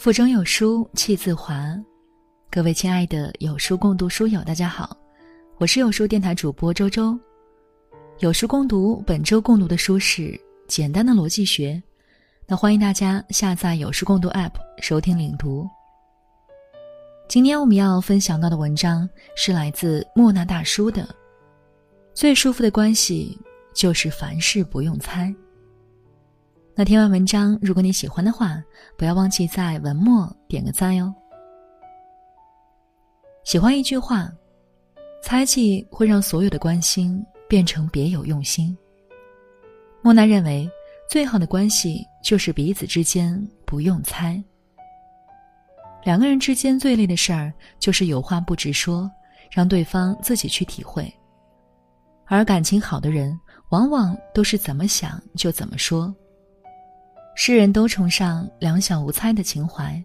[0.00, 1.78] 腹中有书气自华，
[2.50, 4.96] 各位亲爱的有书共读书友，大家好，
[5.58, 7.20] 我是有书电台主播周周。
[8.20, 10.22] 有书共读本周共读的书是
[10.66, 11.72] 《简单的逻辑学》，
[12.46, 15.68] 那欢迎大家下载有书共读 App 收听领读。
[17.28, 19.06] 今天我们要分享到的文章
[19.36, 21.02] 是来自莫那大叔的
[22.14, 23.38] 《最舒服的关系
[23.74, 25.26] 就是凡事不用猜》。
[26.80, 28.56] 那听完文章，如果你喜欢的话，
[28.96, 31.12] 不要忘记在文末点个赞哟。
[33.44, 34.32] 喜欢一句话，
[35.22, 38.74] 猜忌会让所有的关心变成别有用心。
[40.00, 40.66] 莫奈认为，
[41.06, 44.42] 最好的关系就是彼此之间不用猜。
[46.02, 49.06] 两个人之间最累的事儿，就是有话不直说，
[49.50, 51.12] 让对方自己去体会。
[52.24, 56.10] 而感情好的人，往往都是怎么想就怎么说。
[57.42, 59.98] 世人都崇尚两小无猜的情怀，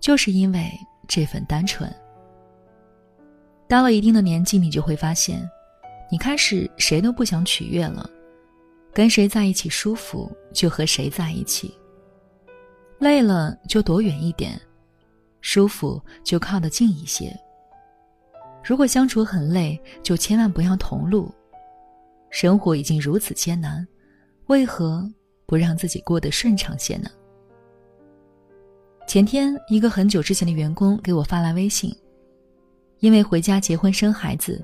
[0.00, 0.72] 就是因为
[1.06, 1.94] 这份单纯。
[3.68, 5.46] 到了一定的年纪，你就会发现，
[6.10, 8.08] 你开始谁都不想取悦了，
[8.94, 11.70] 跟谁在一起舒服就和谁在一起，
[12.98, 14.58] 累了就躲远一点，
[15.42, 17.30] 舒服就靠得近一些。
[18.64, 21.30] 如果相处很累，就千万不要同路。
[22.30, 23.86] 生活已经如此艰难，
[24.46, 25.06] 为何？
[25.46, 27.08] 不让自己过得顺畅些呢？
[29.06, 31.94] 前天，一个很久之前的员工给我发来微信，
[33.00, 34.62] 因为回家结婚生孩子，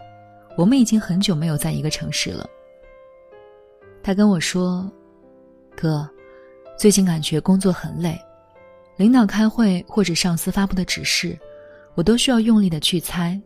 [0.56, 2.48] 我们已经很久没有在一个城市了。
[4.02, 4.90] 他跟我说
[5.76, 6.08] ：“哥，
[6.78, 8.18] 最近感觉工作很累，
[8.96, 11.38] 领导开会或者上司发布的指示，
[11.94, 13.38] 我都需要用力的去猜，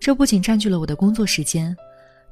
[0.00, 1.74] 这不仅占据了我的工作时间。”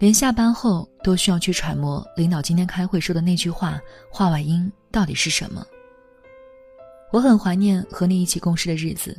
[0.01, 3.79] 连下班后都需要去揣摩领导今天开会说的那句话
[4.11, 5.63] 话外音到底是什么。
[7.13, 9.15] 我很怀念和你一起共事的日子，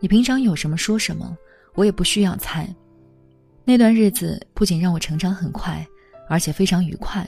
[0.00, 1.38] 你平常有什么说什么，
[1.74, 2.68] 我也不需要猜。
[3.64, 5.86] 那段日子不仅让我成长很快，
[6.28, 7.24] 而且非常愉快。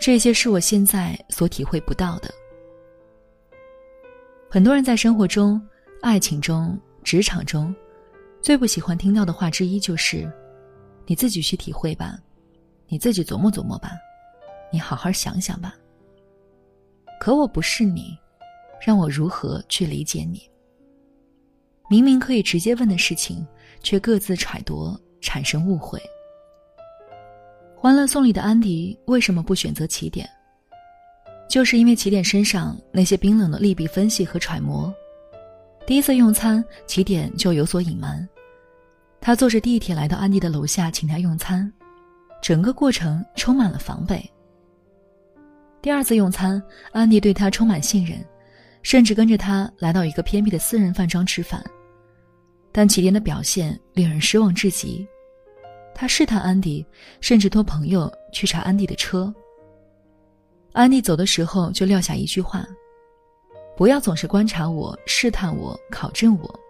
[0.00, 2.30] 这些是我现在所体会不到的。
[4.48, 5.60] 很多人在生活中、
[6.00, 7.74] 爱情中、职场中，
[8.40, 10.26] 最不喜欢听到的话之一就是。
[11.08, 12.18] 你自己去体会吧，
[12.86, 13.92] 你自己琢磨琢磨吧，
[14.70, 15.74] 你好好想想吧。
[17.18, 18.14] 可我不是你，
[18.78, 20.42] 让我如何去理解你？
[21.88, 23.44] 明明可以直接问的事情，
[23.82, 25.98] 却各自揣度，产生误会。
[27.74, 30.28] 欢乐颂里的安迪为什么不选择起点？
[31.48, 34.92] 就是因为起点身上那些冰冷的利弊分析和揣摩。
[35.86, 38.28] 第一次用餐，起点就有所隐瞒。
[39.20, 41.70] 他坐着地铁来到安迪的楼下，请他用餐，
[42.40, 44.24] 整个过程充满了防备。
[45.82, 46.62] 第二次用餐，
[46.92, 48.24] 安迪对他充满信任，
[48.82, 51.62] 甚至跟着他来到一个偏僻的私人饭庄吃饭，
[52.72, 55.06] 但起点的表现令人失望至极。
[55.94, 56.86] 他试探安迪，
[57.20, 59.34] 甚至托朋友去查安迪的车。
[60.72, 62.64] 安迪走的时候就撂下一句话
[63.76, 66.60] ：“不要总是观察我、试探我、考证我。”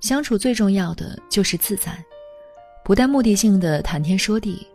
[0.00, 1.92] 相处最重要的就是自在，
[2.84, 4.66] 不带目的性的谈天说地。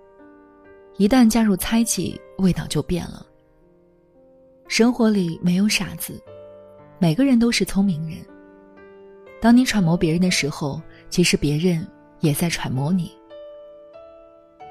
[0.97, 3.25] 一旦加入猜忌，味道就变了。
[4.67, 6.21] 生活里没有傻子，
[6.99, 8.17] 每个人都是聪明人。
[9.41, 11.87] 当你揣摩别人的时候，其实别人
[12.19, 13.11] 也在揣摩你。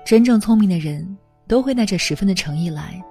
[0.04, 1.16] 真正聪明的人
[1.48, 3.02] 都会带着十分的诚意来，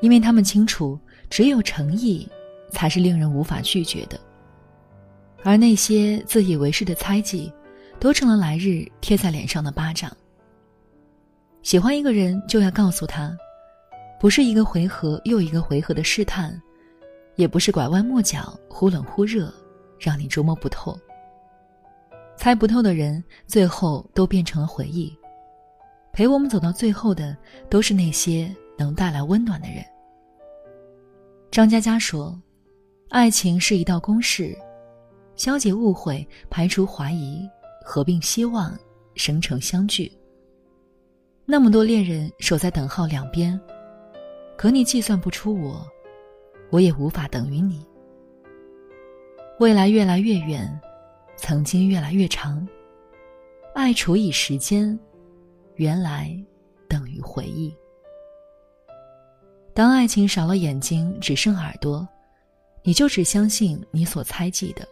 [0.00, 0.98] 因为他们清楚，
[1.28, 2.28] 只有诚意，
[2.70, 4.18] 才是令人无法拒绝的。
[5.42, 7.52] 而那些自以为是的猜忌，
[7.98, 10.14] 都成了来日贴在脸上的巴掌。
[11.62, 13.36] 喜欢一个人，就要告诉他，
[14.18, 16.58] 不是一个回合又一个回合的试探，
[17.36, 19.52] 也不是拐弯抹角、忽冷忽热，
[19.98, 20.98] 让你捉摸不透。
[22.36, 25.14] 猜不透的人，最后都变成了回忆。
[26.12, 27.36] 陪我们走到最后的，
[27.68, 29.84] 都是那些能带来温暖的人。
[31.50, 32.40] 张嘉佳说
[33.10, 34.56] ：“爱情是一道公式。”
[35.40, 37.48] 消解误会，排除怀疑，
[37.82, 38.78] 合并希望，
[39.14, 40.12] 生成相聚。
[41.46, 43.58] 那么多恋人守在等号两边，
[44.58, 45.82] 可你计算不出我，
[46.68, 47.82] 我也无法等于你。
[49.58, 50.78] 未来越来越远，
[51.38, 52.68] 曾经越来越长。
[53.74, 54.98] 爱除以时间，
[55.76, 56.38] 原来
[56.86, 57.74] 等于回忆。
[59.72, 62.06] 当爱情少了眼睛，只剩耳朵，
[62.82, 64.86] 你就只相信你所猜忌的。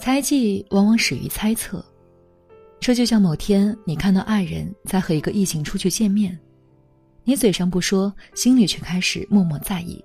[0.00, 1.84] 猜忌往往始于猜测，
[2.80, 6.36] 这就像某天你看到爱人在和一个异性出去见面，
[7.22, 10.02] 你嘴上不说，心里却开始默默在意。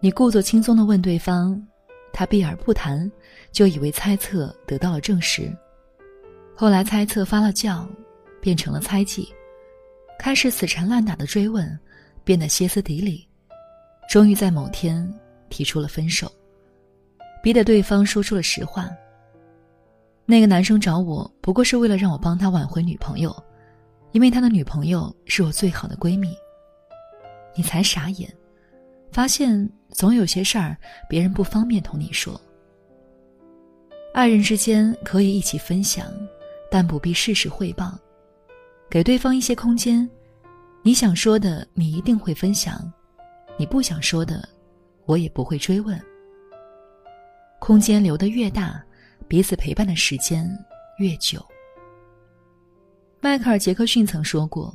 [0.00, 1.58] 你故作轻松的问对方，
[2.12, 3.10] 他避而不谈，
[3.52, 5.50] 就以为猜测得到了证实。
[6.54, 7.86] 后来猜测发了酵，
[8.38, 9.30] 变成了猜忌，
[10.18, 11.66] 开始死缠烂打的追问，
[12.22, 13.26] 变得歇斯底里，
[14.10, 15.10] 终于在某天
[15.48, 16.30] 提出了分手，
[17.42, 18.88] 逼得对方说出了实话。
[20.26, 23.34] 那个男生找我不过是为了让我帮他挽回女朋友，
[24.12, 26.36] 因为他的女朋友是我最好的闺蜜。
[27.54, 28.30] 你才傻眼，
[29.10, 30.76] 发现总有些事儿
[31.08, 32.40] 别人不方便同你说。
[34.14, 36.06] 爱人之间可以一起分享，
[36.70, 37.98] 但不必事事汇报，
[38.90, 40.08] 给对方一些空间。
[40.82, 42.76] 你想说的，你一定会分享；
[43.56, 44.48] 你不想说的，
[45.06, 46.00] 我也不会追问。
[47.58, 48.82] 空间留得越大，
[49.26, 50.48] 彼此陪伴的时间
[50.98, 51.44] 越久。
[53.20, 54.74] 迈克尔·杰克逊曾说过。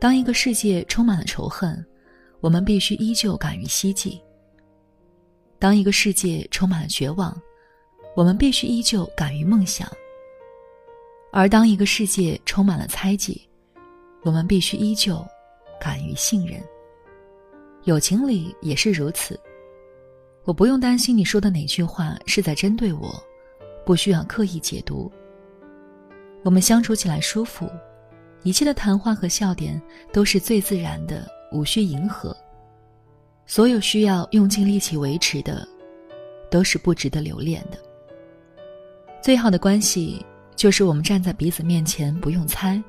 [0.00, 1.82] 当一个世界充满了仇恨，
[2.40, 4.20] 我们必须依旧敢于希冀；
[5.58, 7.40] 当一个世界充满了绝望，
[8.14, 9.88] 我们必须依旧敢于梦想；
[11.32, 13.48] 而当一个世界充满了猜忌，
[14.24, 15.24] 我们必须依旧
[15.80, 16.60] 敢于信任。
[17.84, 19.38] 友情里也是如此，
[20.44, 23.22] 我不用担心你说的哪句话是在针对我，
[23.84, 25.10] 不需要刻意解读。
[26.42, 27.68] 我们相处起来舒服。
[28.42, 29.80] 一切的谈话和笑点
[30.12, 32.36] 都是最自然的，无需迎合。
[33.46, 35.66] 所有需要用尽力气维持的，
[36.50, 37.78] 都是不值得留恋的。
[39.22, 40.22] 最好的关系
[40.54, 42.82] 就是我们站在彼此面前不用猜，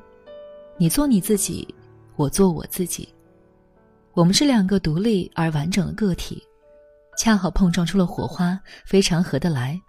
[0.77, 1.73] 你做你自己，
[2.17, 3.07] 我做我自己。
[4.13, 6.43] 我们是两个独立而完整的个体，
[7.17, 9.79] 恰好碰撞出了火花，非常合得来，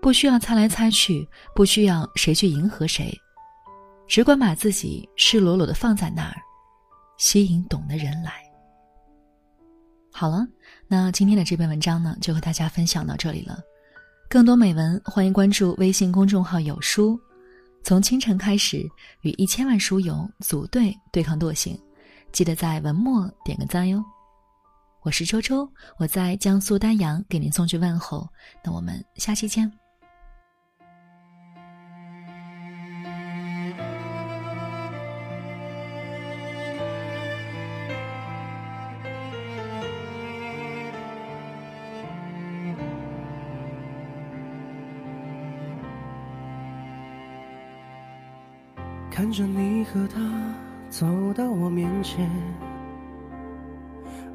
[0.00, 3.16] 不需要猜来猜去，不需要谁去迎合谁。
[4.08, 6.36] 只管把自己赤裸裸的放在那儿，
[7.18, 8.32] 吸引懂的人来。
[10.12, 10.46] 好了，
[10.88, 13.58] 那今天的这篇文章呢，就和大家分享到这里了。
[14.28, 17.18] 更多美文，欢迎关注微信公众号“有书”。
[17.84, 18.84] 从清晨开始，
[19.20, 21.78] 与一千万书友组队对抗惰性，
[22.32, 24.02] 记得在文末点个赞哟。
[25.06, 28.28] 我是周周，我在江苏丹阳给您送去问候。
[28.64, 29.70] 那我们下期见。
[49.08, 50.52] 看着你和他
[50.90, 52.28] 走到我面前，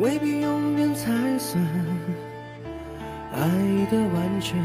[0.00, 1.62] 未必永远才算
[3.32, 3.40] 爱
[3.90, 4.56] 的完全。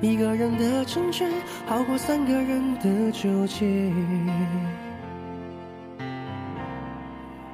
[0.00, 1.30] 一个人的成全，
[1.66, 3.92] 好过三个人的纠结。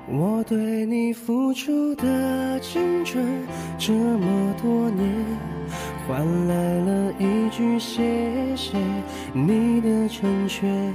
[0.09, 3.25] 我对你付出的青春
[3.79, 5.13] 这么多年。
[6.07, 8.79] 换来了一句谢谢
[9.33, 10.95] 你的成全，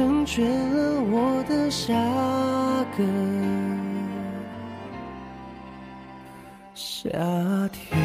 [0.00, 1.92] 成全了我的下
[2.96, 3.04] 个
[6.74, 7.10] 夏
[7.68, 8.00] 天。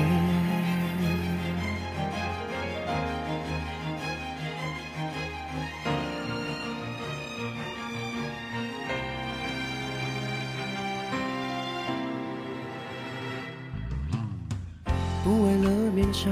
[15.24, 16.30] 不为了勉强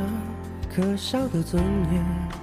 [0.69, 2.42] 可笑的尊严，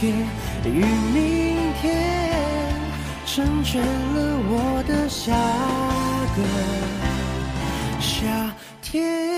[0.00, 0.14] 天
[0.64, 1.94] 与明天，
[3.26, 5.30] 成全了我的下
[6.34, 6.40] 个
[8.00, 9.29] 夏天。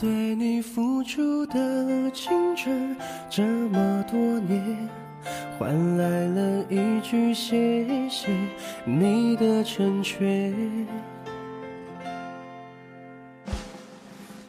[0.00, 2.96] 对你付出的青春
[3.28, 4.88] 这么多年，
[5.58, 8.28] 换来了一句谢谢
[8.84, 10.54] 你的成全，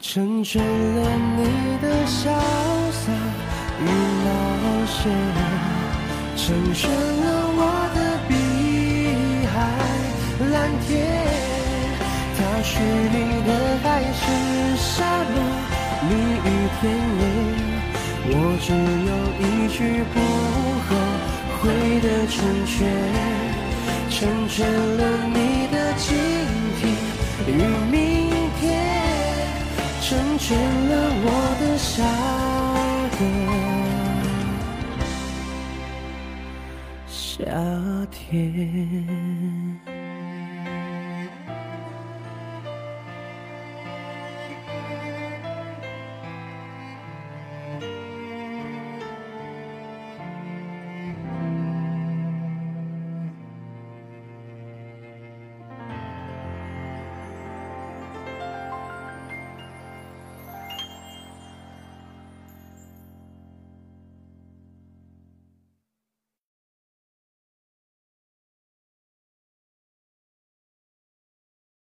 [0.00, 2.30] 成全了你的潇
[2.92, 3.10] 洒
[3.80, 3.86] 与
[4.24, 5.10] 冒险，
[6.36, 7.26] 成全了
[7.56, 7.60] 我
[7.96, 8.30] 的碧
[9.48, 9.52] 海
[10.52, 10.88] 蓝天。
[12.38, 13.16] 他许你
[13.46, 13.50] 的
[16.80, 16.96] 语甜言，
[18.26, 19.78] 我只有一句
[20.12, 20.16] 不
[20.86, 20.90] 后
[21.60, 21.62] 悔
[22.00, 22.74] 的成全，
[24.08, 24.16] 成
[24.48, 24.56] 全
[24.96, 25.36] 了你
[25.70, 26.06] 的今
[26.80, 26.80] 天
[27.46, 27.48] 与
[27.90, 27.94] 明
[28.58, 28.60] 天，
[30.00, 30.08] 成
[30.38, 31.26] 全了我
[31.60, 31.92] 的下
[33.18, 33.20] 个
[37.06, 37.44] 夏
[38.10, 38.79] 天。